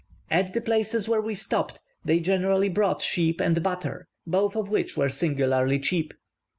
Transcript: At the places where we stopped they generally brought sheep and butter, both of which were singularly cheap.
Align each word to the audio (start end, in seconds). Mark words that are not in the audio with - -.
At 0.31 0.55
the 0.55 0.61
places 0.61 1.07
where 1.07 1.21
we 1.21 1.35
stopped 1.35 1.79
they 2.03 2.19
generally 2.19 2.69
brought 2.69 3.03
sheep 3.03 3.39
and 3.39 3.61
butter, 3.61 4.07
both 4.25 4.55
of 4.55 4.67
which 4.67 4.97
were 4.97 5.09
singularly 5.09 5.77
cheap. 5.79 6.15